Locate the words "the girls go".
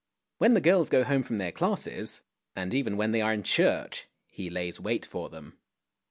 0.55-1.03